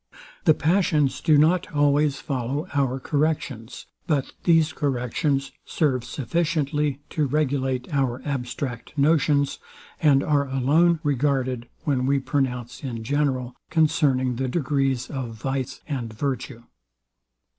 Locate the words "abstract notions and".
8.25-10.23